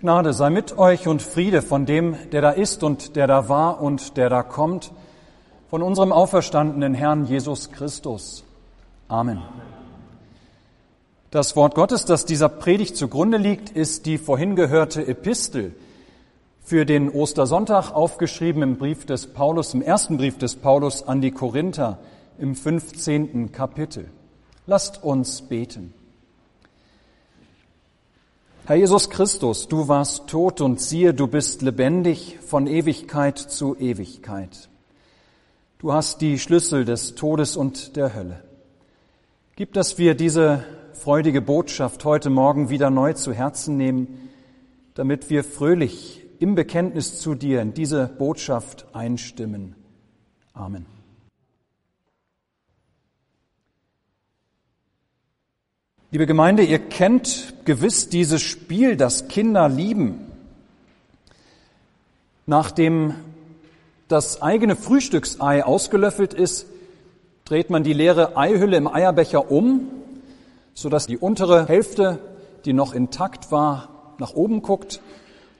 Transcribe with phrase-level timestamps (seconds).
[0.00, 3.82] Gnade sei mit euch und Friede von dem, der da ist und der da war
[3.82, 4.92] und der da kommt,
[5.70, 8.44] von unserem auferstandenen Herrn Jesus Christus.
[9.08, 9.42] Amen.
[11.32, 15.74] Das Wort Gottes, das dieser Predigt zugrunde liegt, ist die vorhin gehörte Epistel
[16.62, 21.32] für den Ostersonntag aufgeschrieben im Brief des Paulus, im ersten Brief des Paulus an die
[21.32, 21.98] Korinther
[22.38, 23.50] im 15.
[23.50, 24.08] Kapitel.
[24.64, 25.92] Lasst uns beten.
[28.68, 34.68] Herr Jesus Christus, du warst tot und siehe, du bist lebendig von Ewigkeit zu Ewigkeit.
[35.78, 38.42] Du hast die Schlüssel des Todes und der Hölle.
[39.56, 44.28] Gib, dass wir diese freudige Botschaft heute Morgen wieder neu zu Herzen nehmen,
[44.92, 49.76] damit wir fröhlich im Bekenntnis zu dir in diese Botschaft einstimmen.
[50.52, 50.97] Amen.
[56.10, 60.26] Liebe Gemeinde, ihr kennt gewiss dieses Spiel, das Kinder lieben.
[62.46, 63.14] Nachdem
[64.08, 66.64] das eigene Frühstücksei ausgelöffelt ist,
[67.44, 69.90] dreht man die leere Eihülle im Eierbecher um,
[70.72, 72.18] sodass die untere Hälfte,
[72.64, 75.02] die noch intakt war, nach oben guckt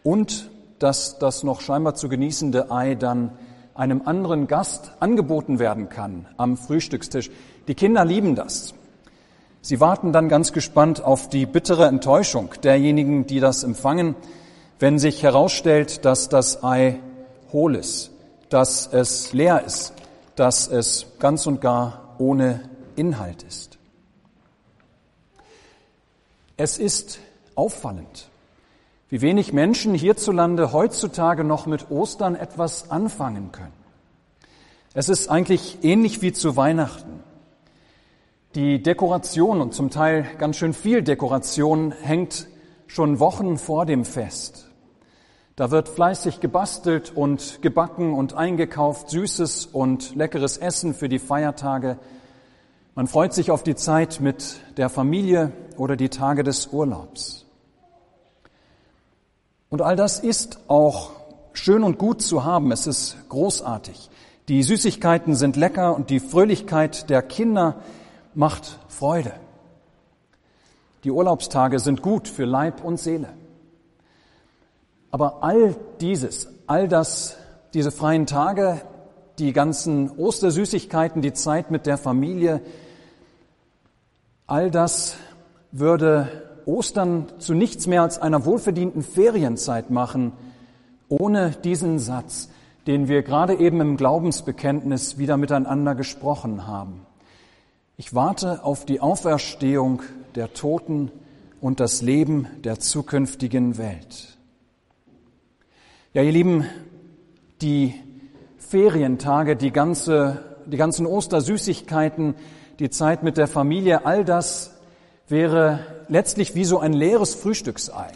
[0.02, 3.32] und dass das noch scheinbar zu genießende Ei dann
[3.74, 7.30] einem anderen Gast angeboten werden kann am Frühstückstisch.
[7.68, 8.72] Die Kinder lieben das.
[9.60, 14.14] Sie warten dann ganz gespannt auf die bittere Enttäuschung derjenigen, die das empfangen,
[14.78, 17.00] wenn sich herausstellt, dass das Ei
[17.52, 18.12] hohl ist,
[18.48, 19.92] dass es leer ist,
[20.36, 22.60] dass es ganz und gar ohne
[22.96, 23.78] Inhalt ist.
[26.56, 27.18] Es ist
[27.54, 28.28] auffallend,
[29.08, 33.72] wie wenig Menschen hierzulande heutzutage noch mit Ostern etwas anfangen können.
[34.94, 37.22] Es ist eigentlich ähnlich wie zu Weihnachten.
[38.54, 42.48] Die Dekoration und zum Teil ganz schön viel Dekoration hängt
[42.86, 44.70] schon Wochen vor dem Fest.
[45.54, 51.98] Da wird fleißig gebastelt und gebacken und eingekauft, süßes und leckeres Essen für die Feiertage.
[52.94, 57.44] Man freut sich auf die Zeit mit der Familie oder die Tage des Urlaubs.
[59.68, 61.10] Und all das ist auch
[61.52, 62.72] schön und gut zu haben.
[62.72, 64.08] Es ist großartig.
[64.48, 67.82] Die Süßigkeiten sind lecker und die Fröhlichkeit der Kinder
[68.38, 69.32] macht Freude.
[71.02, 73.30] Die Urlaubstage sind gut für Leib und Seele.
[75.10, 77.36] Aber all dieses, all das,
[77.74, 78.80] diese freien Tage,
[79.40, 82.60] die ganzen Ostersüßigkeiten, die Zeit mit der Familie,
[84.46, 85.16] all das
[85.72, 90.32] würde Ostern zu nichts mehr als einer wohlverdienten Ferienzeit machen,
[91.08, 92.50] ohne diesen Satz,
[92.86, 97.04] den wir gerade eben im Glaubensbekenntnis wieder miteinander gesprochen haben.
[98.00, 100.02] Ich warte auf die Auferstehung
[100.36, 101.10] der Toten
[101.60, 104.38] und das Leben der zukünftigen Welt.
[106.14, 106.64] Ja, ihr Lieben,
[107.60, 107.96] die
[108.56, 112.36] Ferientage, die ganze, die ganzen Ostersüßigkeiten,
[112.78, 114.78] die Zeit mit der Familie, all das
[115.26, 118.12] wäre letztlich wie so ein leeres Frühstücksei.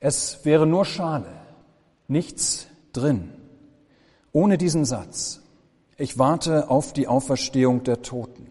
[0.00, 1.30] Es wäre nur Schale,
[2.08, 3.34] nichts drin.
[4.32, 5.42] Ohne diesen Satz.
[6.00, 8.46] Ich warte auf die Auferstehung der Toten.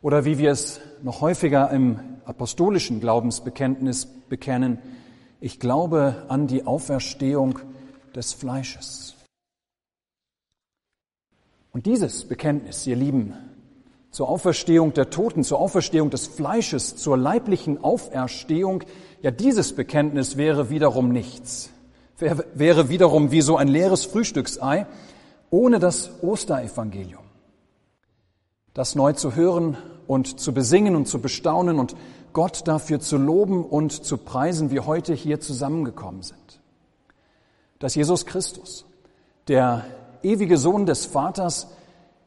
[0.00, 4.78] Oder wie wir es noch häufiger im apostolischen Glaubensbekenntnis bekennen,
[5.42, 7.58] ich glaube an die Auferstehung
[8.16, 9.16] des Fleisches.
[11.72, 13.34] Und dieses Bekenntnis, ihr Lieben,
[14.10, 18.82] zur Auferstehung der Toten, zur Auferstehung des Fleisches, zur leiblichen Auferstehung,
[19.20, 21.68] ja dieses Bekenntnis wäre wiederum nichts,
[22.18, 24.86] wäre wiederum wie so ein leeres Frühstücksei,
[25.54, 27.22] ohne das Osterevangelium.
[28.74, 29.76] Das neu zu hören
[30.08, 31.94] und zu besingen und zu bestaunen und
[32.32, 36.60] Gott dafür zu loben und zu preisen, wie heute hier zusammengekommen sind.
[37.78, 38.84] Dass Jesus Christus,
[39.46, 39.84] der
[40.24, 41.68] ewige Sohn des Vaters,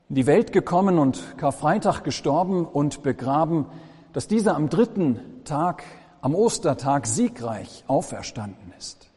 [0.08, 3.66] in die Welt gekommen und Karfreitag gestorben und begraben,
[4.14, 5.84] dass dieser am dritten Tag,
[6.22, 9.10] am Ostertag siegreich auferstanden ist.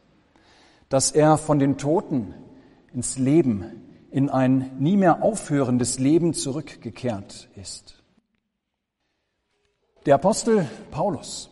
[0.89, 2.33] Dass er von den Toten
[2.93, 7.95] ins Leben in ein nie mehr aufhörendes Leben zurückgekehrt ist.
[10.05, 11.49] Der Apostel Paulus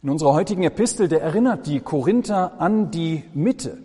[0.00, 3.78] in unserer heutigen Epistel, der erinnert die Korinther an die Mitte,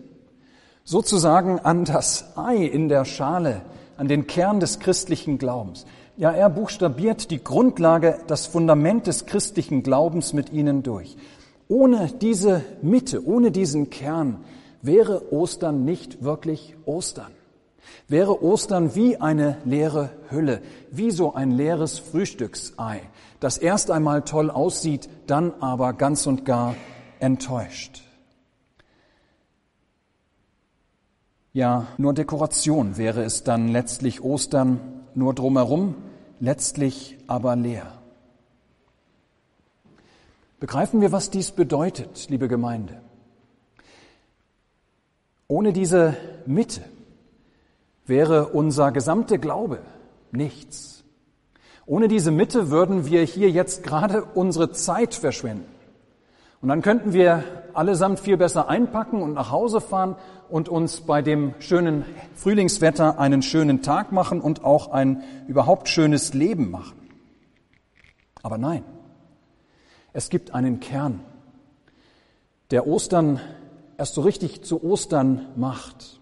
[0.83, 3.61] sozusagen an das Ei in der Schale,
[3.97, 5.87] an den Kern des christlichen Glaubens.
[6.15, 11.17] Ja, er buchstabiert die Grundlage, das Fundament des christlichen Glaubens mit ihnen durch.
[11.67, 14.43] Ohne diese Mitte, ohne diesen Kern
[14.83, 17.31] wäre Ostern nicht wirklich Ostern
[18.07, 23.01] wäre Ostern wie eine leere Hülle, wie so ein leeres Frühstücksei,
[23.39, 26.75] das erst einmal toll aussieht, dann aber ganz und gar
[27.19, 28.01] enttäuscht.
[31.53, 34.79] Ja, nur Dekoration wäre es dann letztlich Ostern,
[35.13, 35.95] nur drumherum,
[36.39, 37.99] letztlich aber leer.
[40.59, 43.01] Begreifen wir, was dies bedeutet, liebe Gemeinde?
[45.47, 46.15] Ohne diese
[46.45, 46.81] Mitte
[48.05, 49.79] wäre unser gesamter Glaube
[50.31, 51.03] nichts.
[51.85, 55.65] Ohne diese Mitte würden wir hier jetzt gerade unsere Zeit verschwenden.
[56.61, 60.15] Und dann könnten wir allesamt viel besser einpacken und nach Hause fahren
[60.49, 62.05] und uns bei dem schönen
[62.35, 66.95] Frühlingswetter einen schönen Tag machen und auch ein überhaupt schönes Leben machen.
[68.43, 68.83] Aber nein,
[70.13, 71.19] es gibt einen Kern,
[72.71, 73.41] der Ostern
[73.97, 76.21] erst so richtig zu Ostern macht.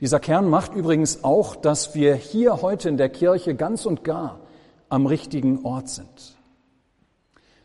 [0.00, 4.40] Dieser Kern macht übrigens auch, dass wir hier heute in der Kirche ganz und gar
[4.88, 6.36] am richtigen Ort sind.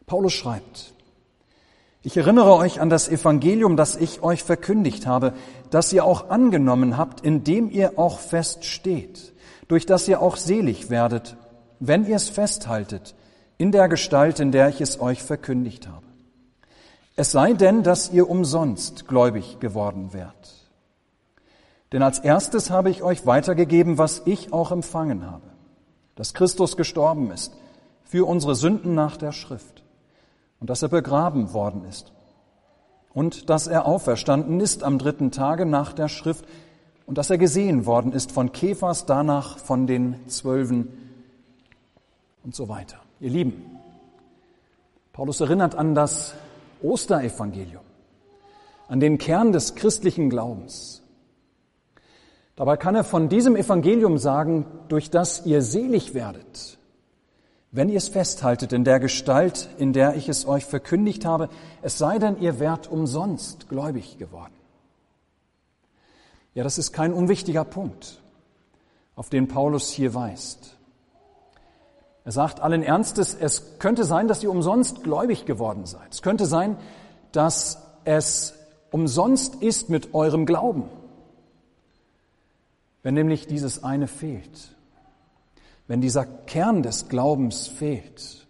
[0.06, 0.94] Paulus schreibt,
[2.04, 5.34] ich erinnere euch an das Evangelium, das ich euch verkündigt habe,
[5.72, 9.34] das ihr auch angenommen habt, indem ihr auch feststeht,
[9.68, 11.38] durch das ihr auch selig werdet,
[11.80, 13.16] wenn ihr es festhaltet,
[13.58, 16.06] in der Gestalt, in der ich es euch verkündigt habe.
[17.16, 20.65] Es sei denn, dass ihr umsonst gläubig geworden wärt.
[21.92, 25.48] Denn als erstes habe ich euch weitergegeben, was ich auch empfangen habe,
[26.16, 27.54] dass Christus gestorben ist
[28.04, 29.84] für unsere Sünden nach der Schrift
[30.60, 32.12] und dass er begraben worden ist
[33.14, 36.46] und dass er auferstanden ist am dritten Tage nach der Schrift
[37.06, 40.88] und dass er gesehen worden ist von Kephas, danach von den Zwölfen
[42.44, 42.98] und so weiter.
[43.20, 43.80] Ihr Lieben,
[45.14, 46.34] Paulus erinnert an das
[46.82, 47.84] Osterevangelium,
[48.88, 51.02] an den Kern des christlichen Glaubens.
[52.56, 56.78] Dabei kann er von diesem Evangelium sagen, durch das ihr selig werdet,
[57.72, 61.50] wenn ihr es festhaltet in der Gestalt, in der ich es euch verkündigt habe,
[61.82, 64.54] es sei denn, ihr wärt umsonst gläubig geworden.
[66.54, 68.22] Ja, das ist kein unwichtiger Punkt,
[69.18, 70.78] auf den Paulus hier weist.
[72.24, 76.14] Er sagt allen Ernstes, es könnte sein, dass ihr umsonst gläubig geworden seid.
[76.14, 76.78] Es könnte sein,
[77.34, 78.54] dass es
[78.90, 80.86] umsonst ist mit eurem Glauben,
[83.06, 84.76] wenn nämlich dieses eine fehlt
[85.88, 88.48] wenn dieser Kern des Glaubens fehlt,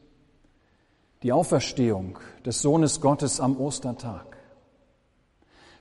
[1.24, 4.38] die Auferstehung des Sohnes Gottes am Ostertag,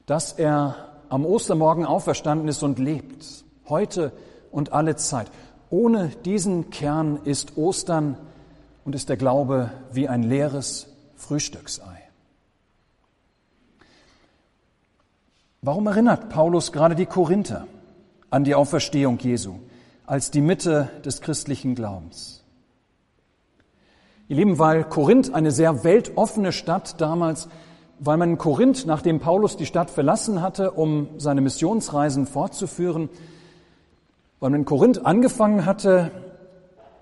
[0.06, 4.12] dass er am Ostermorgen auferstanden ist und lebt, heute
[4.50, 5.30] und alle Zeit.
[5.70, 8.16] Ohne diesen Kern ist Ostern
[8.84, 12.00] und ist der Glaube wie ein leeres Frühstücksei.
[15.62, 17.66] Warum erinnert Paulus gerade die Korinther
[18.34, 19.54] an die Auferstehung Jesu?
[20.06, 22.42] als die Mitte des christlichen Glaubens.
[24.28, 27.48] Ihr Lieben, weil Korinth eine sehr weltoffene Stadt damals,
[28.00, 33.08] weil man in Korinth, nachdem Paulus die Stadt verlassen hatte, um seine Missionsreisen fortzuführen,
[34.40, 36.10] weil man in Korinth angefangen hatte,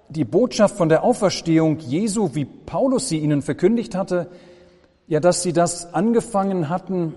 [0.08, 4.28] die Botschaft von der Auferstehung Jesu, wie Paulus sie ihnen verkündigt hatte,
[5.08, 7.14] ja, dass sie das angefangen hatten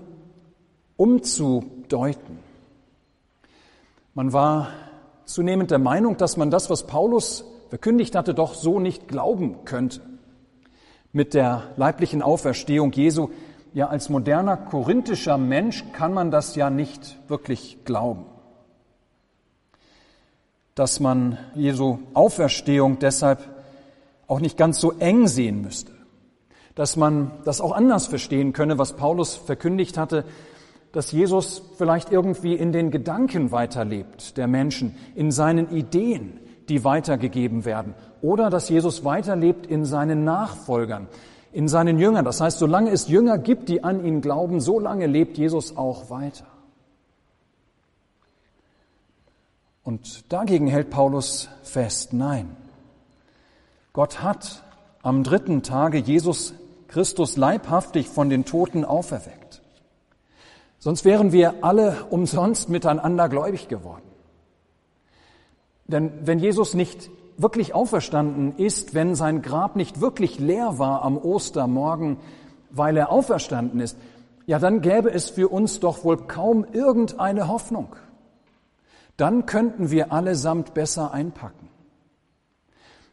[0.96, 2.45] umzudeuten.
[4.16, 4.68] Man war
[5.26, 10.00] zunehmend der Meinung, dass man das, was Paulus verkündigt hatte, doch so nicht glauben könnte.
[11.12, 13.28] Mit der leiblichen Auferstehung Jesu,
[13.74, 18.24] ja als moderner korinthischer Mensch kann man das ja nicht wirklich glauben.
[20.74, 23.40] Dass man Jesu Auferstehung deshalb
[24.28, 25.92] auch nicht ganz so eng sehen müsste.
[26.74, 30.24] Dass man das auch anders verstehen könne, was Paulus verkündigt hatte,
[30.96, 37.66] dass Jesus vielleicht irgendwie in den Gedanken weiterlebt der Menschen, in seinen Ideen, die weitergegeben
[37.66, 41.06] werden, oder dass Jesus weiterlebt in seinen Nachfolgern,
[41.52, 42.24] in seinen Jüngern.
[42.24, 46.46] Das heißt, solange es Jünger gibt, die an ihn glauben, solange lebt Jesus auch weiter.
[49.84, 52.56] Und dagegen hält Paulus fest, nein,
[53.92, 54.64] Gott hat
[55.02, 56.54] am dritten Tage Jesus
[56.88, 59.60] Christus leibhaftig von den Toten auferweckt.
[60.78, 64.02] Sonst wären wir alle umsonst miteinander gläubig geworden.
[65.86, 71.16] Denn wenn Jesus nicht wirklich auferstanden ist, wenn sein Grab nicht wirklich leer war am
[71.16, 72.18] Ostermorgen,
[72.70, 73.96] weil er auferstanden ist,
[74.46, 77.96] ja, dann gäbe es für uns doch wohl kaum irgendeine Hoffnung.
[79.16, 81.68] Dann könnten wir allesamt besser einpacken.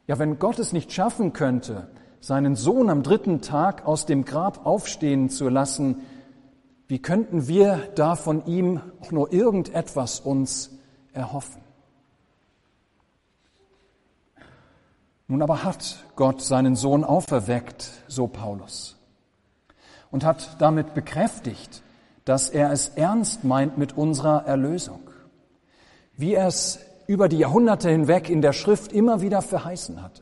[0.06, 1.88] Ja, wenn Gott es nicht schaffen könnte,
[2.20, 6.02] seinen Sohn am dritten Tag aus dem Grab aufstehen zu lassen,
[6.94, 10.70] wie könnten wir da von ihm auch nur irgendetwas uns
[11.12, 11.64] erhoffen?
[15.28, 18.96] Nun aber hat Gott seinen Sohn auferweckt, so Paulus.
[20.12, 21.82] und hat damit bekräftigt,
[22.26, 25.10] dass er es ernst meint mit unserer Erlösung,
[26.16, 30.22] wie er es über die Jahrhunderte hinweg in der Schrift immer wieder verheißen hatte.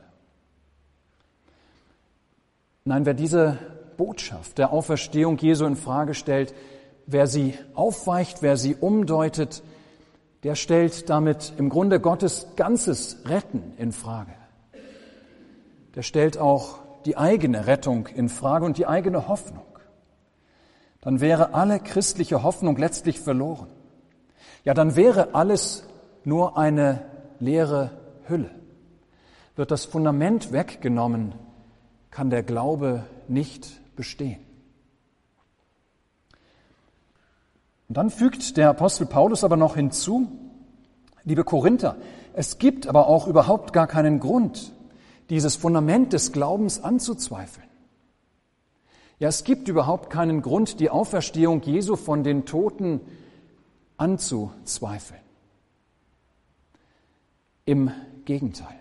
[2.85, 3.59] Nein, wer diese
[4.01, 6.55] Botschaft der Auferstehung Jesu in Frage stellt,
[7.05, 9.61] wer sie aufweicht, wer sie umdeutet,
[10.41, 14.31] der stellt damit im Grunde Gottes ganzes Retten in Frage.
[15.93, 19.67] Der stellt auch die eigene Rettung in Frage und die eigene Hoffnung.
[21.01, 23.67] Dann wäre alle christliche Hoffnung letztlich verloren.
[24.63, 25.87] Ja, dann wäre alles
[26.23, 27.05] nur eine
[27.39, 27.91] leere
[28.27, 28.49] Hülle.
[29.55, 31.35] Wird das Fundament weggenommen,
[32.09, 34.39] kann der Glaube nicht bestehen.
[37.87, 40.31] Und dann fügt der Apostel Paulus aber noch hinzu,
[41.23, 41.97] liebe Korinther,
[42.33, 44.71] es gibt aber auch überhaupt gar keinen Grund,
[45.29, 47.67] dieses Fundament des Glaubens anzuzweifeln.
[49.19, 53.01] Ja, es gibt überhaupt keinen Grund, die Auferstehung Jesu von den Toten
[53.97, 55.21] anzuzweifeln.
[57.65, 57.91] Im
[58.25, 58.79] Gegenteil.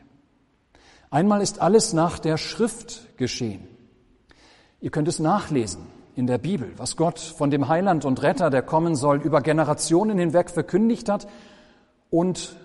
[1.11, 3.70] Einmal ist alles nach der Schrift geschehen.
[4.81, 5.83] Ihr könnt es nachlesen
[6.17, 10.19] in der Bibel, was Gott von dem Heiland und Retter, der kommen soll, über Generationen
[10.19, 11.29] hinweg verkündigt hat
[12.09, 12.57] und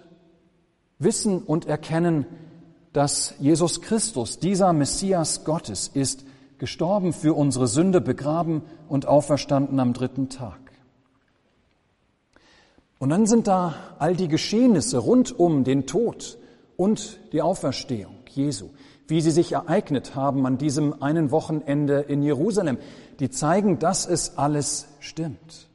[0.98, 2.26] wissen und erkennen,
[2.94, 6.26] dass Jesus Christus, dieser Messias Gottes ist,
[6.58, 10.60] gestorben für unsere Sünde, begraben und auferstanden am dritten Tag.
[12.98, 16.38] Und dann sind da all die Geschehnisse rund um den Tod
[16.78, 18.70] und die Auferstehung Jesu,
[19.08, 22.78] wie sie sich ereignet haben an diesem einen Wochenende in Jerusalem,
[23.20, 25.68] die zeigen, dass es alles stimmt.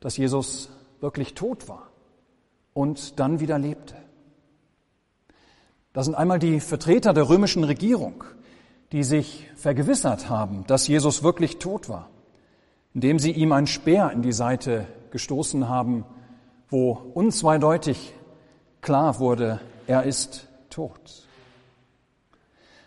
[0.00, 0.70] Dass Jesus
[1.00, 1.88] wirklich tot war
[2.72, 3.94] und dann wieder lebte.
[5.92, 8.24] Das sind einmal die Vertreter der römischen Regierung,
[8.92, 12.08] die sich vergewissert haben, dass Jesus wirklich tot war,
[12.94, 16.04] indem sie ihm ein Speer in die Seite gestoßen haben,
[16.68, 18.14] wo unzweideutig
[18.80, 21.28] klar wurde, er ist tot.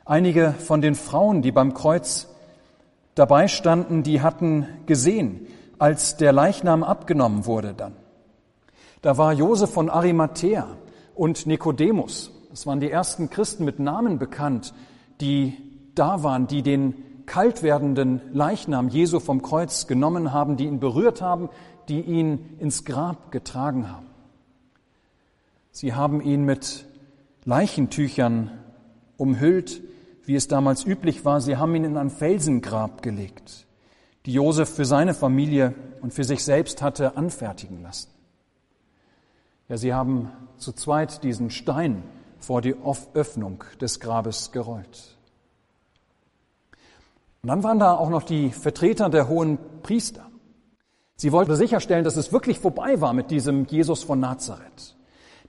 [0.08, 2.28] Einige von den Frauen, die beim Kreuz
[3.16, 5.48] dabei standen, die hatten gesehen,
[5.80, 7.94] als der Leichnam abgenommen wurde dann.
[9.02, 10.68] Da war Josef von Arimathea
[11.16, 14.76] und Nikodemus, das waren die ersten Christen mit Namen bekannt,
[15.22, 15.58] die
[15.96, 16.94] da waren, die den
[17.26, 21.50] kalt werdenden Leichnam Jesu vom Kreuz genommen haben, die ihn berührt haben,
[21.90, 24.06] die ihn ins Grab getragen haben.
[25.72, 26.86] Sie haben ihn mit
[27.44, 28.52] Leichentüchern
[29.18, 29.82] umhüllt,
[30.26, 31.42] wie es damals üblich war.
[31.42, 33.68] Sie haben ihn in ein Felsengrab gelegt,
[34.26, 38.10] die Josef für seine Familie und für sich selbst hatte anfertigen lassen.
[39.68, 42.04] Ja, sie haben zu zweit diesen Stein
[42.40, 42.76] vor die
[43.14, 45.18] Öffnung des Grabes gerollt.
[47.42, 50.26] Und dann waren da auch noch die Vertreter der hohen Priester.
[51.16, 54.95] Sie wollten sicherstellen, dass es wirklich vorbei war mit diesem Jesus von Nazareth,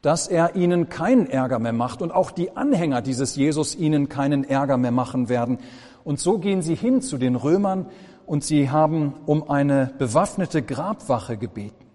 [0.02, 4.44] dass er ihnen keinen Ärger mehr macht und auch die Anhänger dieses Jesus ihnen keinen
[4.44, 5.58] Ärger mehr machen werden.
[6.04, 7.86] Und so gehen sie hin zu den Römern
[8.26, 11.86] und sie haben um eine bewaffnete Grabwache gebeten.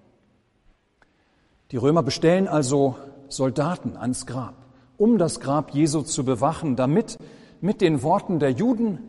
[1.71, 2.95] Die Römer bestellen also
[3.29, 4.55] Soldaten ans Grab,
[4.97, 7.17] um das Grab Jesu zu bewachen, damit
[7.61, 8.99] mit den Worten der Juden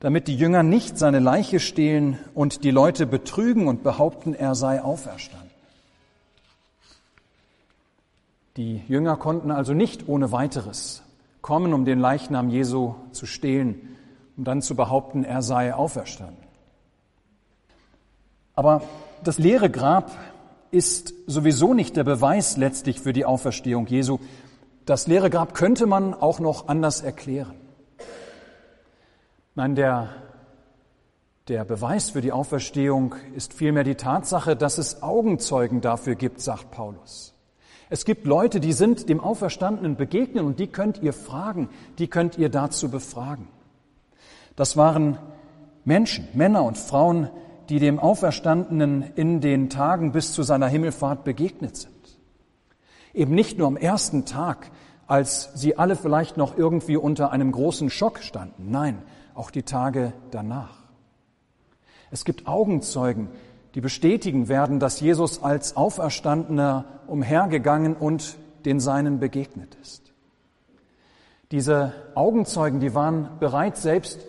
[0.00, 4.82] damit die Jünger nicht seine Leiche stehlen und die Leute betrügen und behaupten, er sei
[4.82, 5.49] auferstanden.
[8.60, 11.02] Die Jünger konnten also nicht ohne weiteres
[11.40, 13.96] kommen, um den Leichnam Jesu zu stehlen,
[14.36, 16.44] um dann zu behaupten, er sei auferstanden.
[18.54, 18.82] Aber
[19.24, 20.10] das leere Grab
[20.70, 24.18] ist sowieso nicht der Beweis letztlich für die Auferstehung Jesu.
[24.84, 27.54] Das leere Grab könnte man auch noch anders erklären.
[29.54, 30.10] Nein, der,
[31.48, 36.70] der Beweis für die Auferstehung ist vielmehr die Tatsache, dass es Augenzeugen dafür gibt, sagt
[36.72, 37.32] Paulus.
[37.92, 41.68] Es gibt Leute, die sind dem Auferstandenen begegnen und die könnt ihr fragen,
[41.98, 43.48] die könnt ihr dazu befragen.
[44.54, 45.18] Das waren
[45.84, 47.30] Menschen, Männer und Frauen,
[47.68, 52.18] die dem Auferstandenen in den Tagen bis zu seiner Himmelfahrt begegnet sind.
[53.12, 54.70] Eben nicht nur am ersten Tag,
[55.08, 58.70] als sie alle vielleicht noch irgendwie unter einem großen Schock standen.
[58.70, 59.02] Nein,
[59.34, 60.78] auch die Tage danach.
[62.12, 63.30] Es gibt Augenzeugen,
[63.74, 70.12] die bestätigen werden, dass Jesus als Auferstandener umhergegangen und den Seinen begegnet ist.
[71.50, 74.20] Diese Augenzeugen, die waren bereit, selbst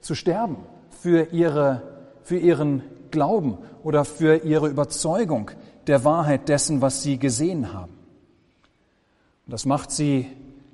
[0.00, 0.56] zu sterben
[0.90, 1.82] für, ihre,
[2.22, 5.50] für ihren Glauben oder für ihre Überzeugung
[5.86, 7.92] der Wahrheit dessen, was sie gesehen haben.
[9.46, 10.26] Und das macht sie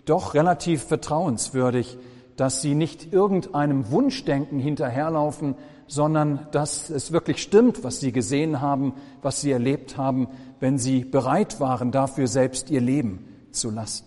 [0.05, 1.99] doch relativ vertrauenswürdig,
[2.37, 5.55] dass sie nicht irgendeinem Wunschdenken hinterherlaufen,
[5.87, 10.29] sondern dass es wirklich stimmt, was sie gesehen haben, was sie erlebt haben,
[10.61, 14.07] wenn sie bereit waren, dafür selbst ihr Leben zu lassen.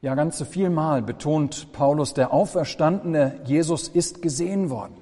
[0.00, 4.96] Ja, ganz so vielmal betont Paulus, der auferstandene Jesus ist gesehen worden.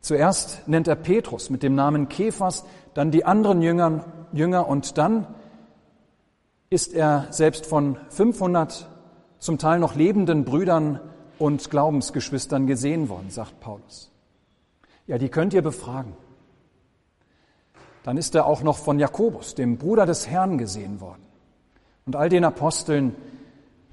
[0.00, 5.26] Zuerst nennt er Petrus mit dem Namen Kephas, dann die anderen Jünger, Jünger und dann
[6.70, 8.86] ist er selbst von 500
[9.44, 11.00] zum Teil noch lebenden Brüdern
[11.38, 14.10] und Glaubensgeschwistern gesehen worden, sagt Paulus.
[15.06, 16.14] Ja, die könnt ihr befragen.
[18.04, 21.20] Dann ist er auch noch von Jakobus, dem Bruder des Herrn, gesehen worden.
[22.06, 23.14] Und all den Aposteln,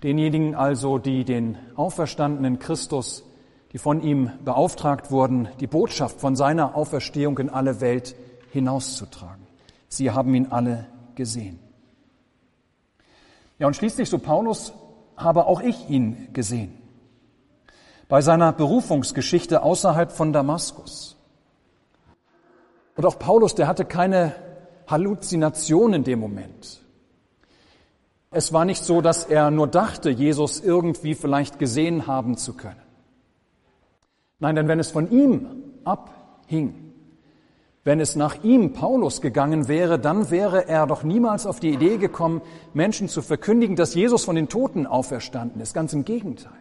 [0.04, 3.26] denjenigen also, die den auferstandenen Christus,
[3.74, 8.16] die von ihm beauftragt wurden, die Botschaft von seiner Auferstehung in alle Welt
[8.52, 9.46] hinauszutragen.
[9.90, 11.60] Sie haben ihn alle gesehen.
[13.60, 14.74] Ja, und schließlich, so Paulus,
[15.24, 16.78] habe auch ich ihn gesehen.
[18.08, 21.16] Bei seiner Berufungsgeschichte außerhalb von Damaskus.
[22.96, 24.36] Und auch Paulus, der hatte keine
[24.88, 26.82] Halluzination in dem Moment.
[28.30, 32.82] Es war nicht so, dass er nur dachte, Jesus irgendwie vielleicht gesehen haben zu können.
[34.40, 35.48] Nein, denn wenn es von ihm
[35.84, 36.91] abhing,
[37.84, 41.98] wenn es nach ihm Paulus gegangen wäre, dann wäre er doch niemals auf die Idee
[41.98, 42.42] gekommen,
[42.74, 45.74] Menschen zu verkündigen, dass Jesus von den Toten auferstanden ist.
[45.74, 46.52] Ganz im Gegenteil.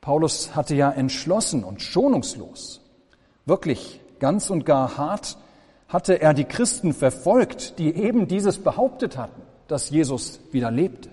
[0.00, 2.80] Paulus hatte ja entschlossen und schonungslos,
[3.44, 5.36] wirklich ganz und gar hart,
[5.88, 11.08] hatte er die Christen verfolgt, die eben dieses behauptet hatten, dass Jesus wieder lebte.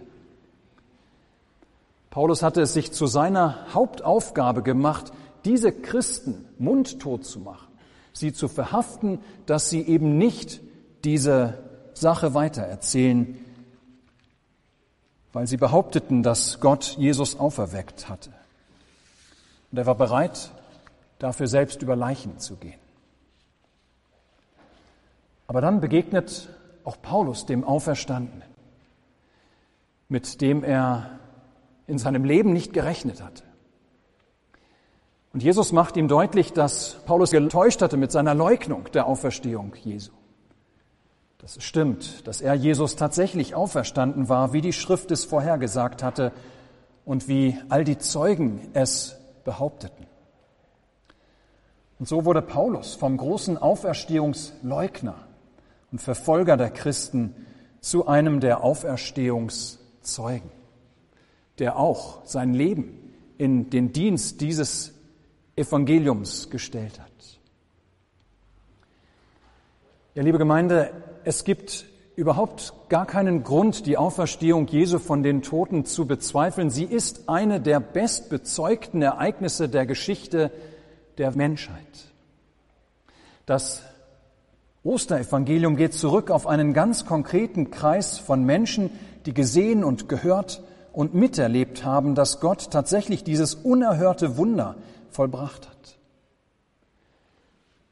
[2.11, 5.11] Paulus hatte es sich zu seiner Hauptaufgabe gemacht,
[5.43, 7.72] diese Christen mundtot zu machen
[8.13, 10.61] sie zu verhaften, dass sie eben nicht
[11.03, 11.57] diese
[11.93, 13.37] Sache weitererzählen,
[15.33, 18.31] weil sie behaupteten, dass Gott Jesus auferweckt hatte.
[19.71, 20.51] Und er war bereit,
[21.17, 22.79] dafür selbst über Leichen zu gehen.
[25.47, 26.49] Aber dann begegnet
[26.83, 28.47] auch Paulus dem Auferstandenen,
[30.09, 31.19] mit dem er
[31.87, 33.43] in seinem Leben nicht gerechnet hatte.
[35.33, 40.11] Und Jesus macht ihm deutlich, dass Paulus getäuscht hatte mit seiner Leugnung der Auferstehung Jesu.
[41.39, 46.31] Dass es stimmt, dass er Jesus tatsächlich auferstanden war, wie die Schrift es vorhergesagt hatte
[47.03, 50.05] und wie all die Zeugen es behaupteten.
[51.97, 55.15] Und so wurde Paulus vom großen Auferstehungsleugner
[55.91, 57.35] und Verfolger der Christen
[57.81, 60.51] zu einem der Auferstehungszeugen,
[61.57, 64.92] der auch sein Leben in den Dienst dieses
[65.55, 67.11] Evangeliums gestellt hat.
[70.15, 70.91] Ja, liebe Gemeinde,
[71.23, 71.85] es gibt
[72.15, 76.69] überhaupt gar keinen Grund, die Auferstehung Jesu von den Toten zu bezweifeln.
[76.69, 80.51] Sie ist eine der bestbezeugten Ereignisse der Geschichte
[81.17, 82.11] der Menschheit.
[83.45, 83.81] Das
[84.83, 88.91] Osterevangelium geht zurück auf einen ganz konkreten Kreis von Menschen,
[89.25, 90.61] die gesehen und gehört
[90.91, 94.75] und miterlebt haben, dass Gott tatsächlich dieses unerhörte Wunder
[95.13, 95.97] vollbracht hat.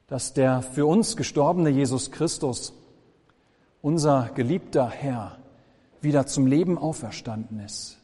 [0.08, 2.74] Dass der für uns gestorbene Jesus Christus,
[3.82, 5.38] unser geliebter Herr,
[6.02, 7.98] wieder zum Leben auferstanden ist.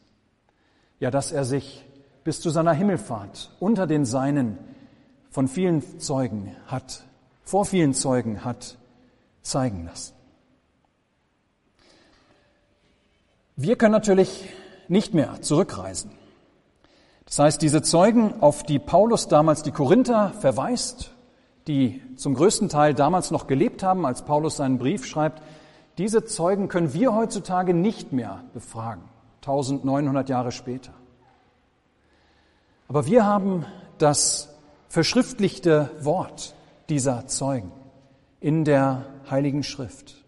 [1.00, 1.84] Ja, dass er sich
[2.24, 4.58] bis zu seiner Himmelfahrt unter den Seinen
[5.30, 7.04] von vielen Zeugen hat,
[7.44, 8.78] vor vielen Zeugen hat
[9.42, 10.14] zeigen lassen.
[13.56, 14.48] Wir können natürlich
[14.88, 16.12] nicht mehr zurückreisen.
[17.28, 21.12] Das heißt, diese Zeugen, auf die Paulus damals die Korinther verweist,
[21.68, 25.44] die zum größten Teil damals noch gelebt haben, als Paulus seinen Brief schreibt,
[25.98, 29.04] diese Zeugen können wir heutzutage nicht mehr befragen,
[29.42, 30.94] 1900 Jahre später.
[32.88, 33.66] Aber wir haben
[33.98, 34.56] das
[34.88, 36.56] verschriftlichte Wort
[36.88, 37.74] dieser Zeugen
[38.40, 40.24] in der Heiligen Schrift.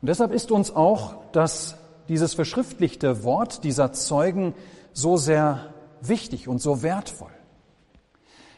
[0.00, 1.76] Und deshalb ist uns auch das,
[2.08, 4.54] dieses verschriftlichte Wort dieser Zeugen
[4.94, 5.72] so sehr
[6.08, 7.30] wichtig und so wertvoll.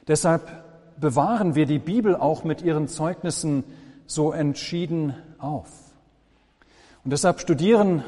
[0.06, 0.64] Deshalb
[0.98, 3.64] bewahren wir die Bibel auch mit ihren Zeugnissen
[4.06, 5.68] so entschieden auf.
[7.04, 8.04] Und deshalb studieren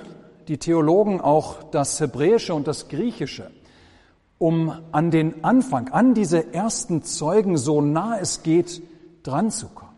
[0.49, 3.51] die Theologen auch das Hebräische und das Griechische,
[4.39, 8.83] um an den Anfang, an diese ersten Zeugen, so nah es geht,
[9.23, 9.91] dran zu kommen.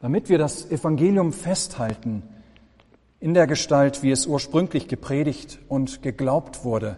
[0.00, 2.22] Damit wir das Evangelium festhalten
[3.18, 6.96] in der Gestalt, wie es ursprünglich gepredigt und geglaubt wurde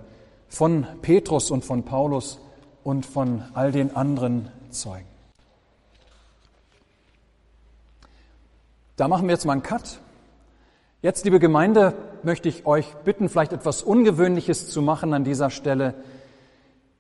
[0.53, 2.39] von Petrus und von Paulus
[2.85, 5.07] und von all den anderen Zeugen.
[8.97, 9.99] Da machen wir jetzt mal einen Cut.
[11.01, 15.95] Jetzt, liebe Gemeinde, möchte ich euch bitten, vielleicht etwas Ungewöhnliches zu machen an dieser Stelle.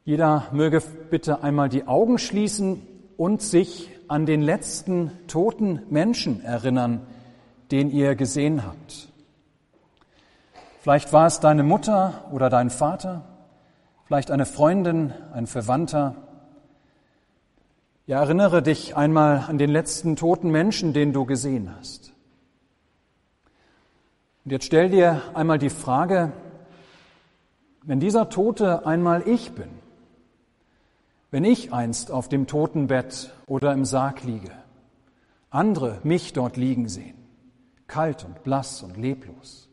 [0.06, 2.80] Jeder möge bitte einmal die Augen schließen
[3.18, 7.06] und sich an den letzten toten Menschen erinnern,
[7.70, 9.08] den ihr gesehen habt.
[10.80, 13.26] Vielleicht war es deine Mutter oder dein Vater,
[14.12, 16.16] vielleicht eine Freundin, ein Verwandter.
[18.06, 22.12] Ja, erinnere dich einmal an den letzten toten Menschen, den du gesehen hast.
[24.44, 26.30] Und jetzt stell dir einmal die Frage,
[27.84, 29.70] wenn dieser Tote einmal ich bin,
[31.30, 34.52] wenn ich einst auf dem Totenbett oder im Sarg liege,
[35.48, 37.16] andere mich dort liegen sehen,
[37.86, 39.70] kalt und blass und leblos.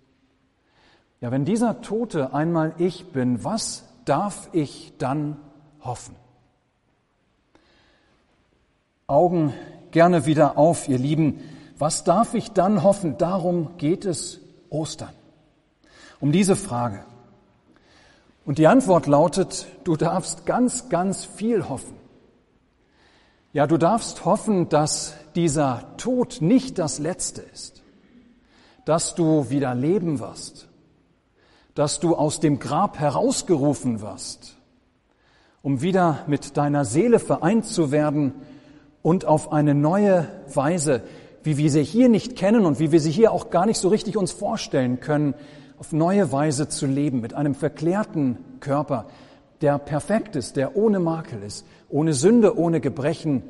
[1.20, 5.38] Ja, wenn dieser Tote einmal ich bin, was darf ich dann
[5.82, 6.16] hoffen?
[9.08, 9.54] Augen
[9.92, 11.42] gerne wieder auf, ihr Lieben.
[11.78, 13.18] Was darf ich dann hoffen?
[13.18, 15.14] Darum geht es Ostern?
[16.20, 17.06] Um diese Frage.
[18.46, 21.96] Und die Antwort lautet, du darfst ganz, ganz viel hoffen.
[23.54, 27.84] Ja, du darfst hoffen, dass dieser Tod nicht das letzte ist,
[28.86, 30.69] dass du wieder leben wirst,
[31.76, 34.56] dass du aus dem Grab herausgerufen wirst,
[35.62, 38.34] um wieder mit deiner Seele vereint zu werden
[39.02, 41.04] und auf eine neue Weise
[41.44, 43.90] wie wir sie hier nicht kennen und wie wir sie hier auch gar nicht so
[43.90, 45.34] richtig uns vorstellen können,
[45.78, 49.06] auf neue Weise zu leben, mit einem verklärten Körper,
[49.62, 53.44] der perfekt ist, der ohne Makel ist, ohne Sünde, ohne Gebrechen,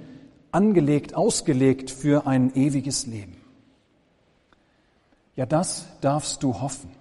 [0.51, 3.37] angelegt, ausgelegt für ein ewiges Leben.
[5.35, 6.91] Ja, das darfst du hoffen,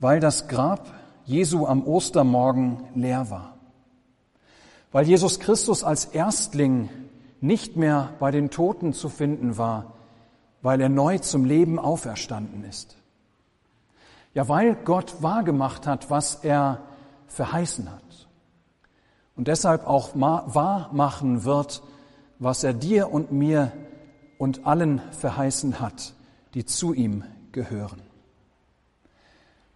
[0.00, 0.86] weil das Grab
[1.24, 3.56] Jesu am Ostermorgen leer war,
[4.92, 6.88] weil Jesus Christus als Erstling
[7.40, 9.92] nicht mehr bei den Toten zu finden war,
[10.62, 12.96] weil er neu zum Leben auferstanden ist.
[14.34, 16.80] Ja, weil Gott wahrgemacht hat, was er
[17.26, 18.02] verheißen hat.
[19.36, 21.82] Und deshalb auch wahr machen wird,
[22.38, 23.72] was er dir und mir
[24.36, 26.14] und allen verheißen hat,
[26.54, 28.07] die zu ihm gehören.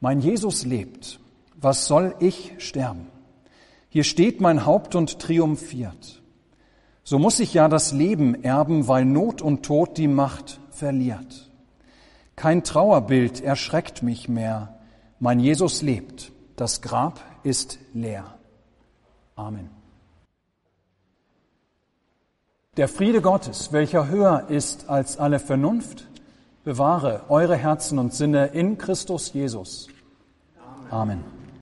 [0.03, 1.21] Mein Jesus lebt.
[1.55, 3.07] Was soll ich sterben?
[3.88, 6.21] Hier steht mein Haupt und triumphiert.
[7.05, 11.49] So muss ich ja das Leben erben, weil Not und Tod die Macht verliert.
[12.35, 14.81] Kein Trauerbild erschreckt mich mehr.
[15.21, 16.33] Mein Jesus lebt.
[16.57, 18.25] Das Grab ist leer.
[19.37, 19.71] Amen.
[22.77, 26.09] Der Friede Gottes, welcher höher ist als alle Vernunft,
[26.65, 29.88] bewahre eure Herzen und Sinne in Christus Jesus.
[30.92, 31.24] Amen.
[31.24, 31.41] Amen.